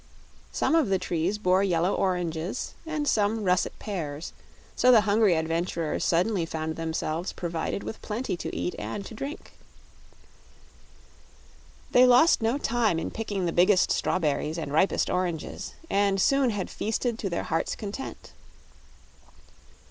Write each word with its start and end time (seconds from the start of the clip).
Some 0.51 0.73
of 0.73 0.89
the 0.89 0.97
trees 0.97 1.37
bore 1.37 1.63
yellow 1.63 1.93
oranges 1.93 2.73
and 2.87 3.07
some 3.07 3.43
russet 3.43 3.77
pears, 3.77 4.33
so 4.75 4.91
the 4.91 5.01
hungry 5.01 5.35
adventurers 5.35 6.03
suddenly 6.03 6.43
found 6.43 6.75
themselves 6.75 7.31
provided 7.31 7.83
with 7.83 8.01
plenty 8.01 8.35
to 8.37 8.55
eat 8.55 8.73
and 8.79 9.05
to 9.05 9.13
drink. 9.13 9.51
They 11.91 12.07
lost 12.07 12.41
no 12.41 12.57
time 12.57 12.97
in 12.97 13.11
picking 13.11 13.45
the 13.45 13.51
biggest 13.53 13.91
strawberries 13.91 14.57
and 14.57 14.73
ripest 14.73 15.07
oranges 15.07 15.75
and 15.87 16.19
soon 16.19 16.49
had 16.49 16.71
feasted 16.71 17.19
to 17.19 17.29
their 17.29 17.43
hearts' 17.43 17.75
content. 17.75 18.33